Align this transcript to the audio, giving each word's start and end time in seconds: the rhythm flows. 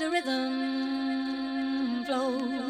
the 0.00 0.08
rhythm 0.08 2.02
flows. 2.06 2.69